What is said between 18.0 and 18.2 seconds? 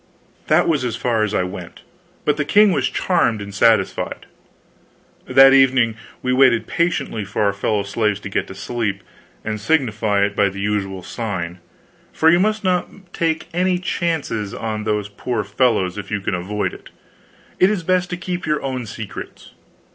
to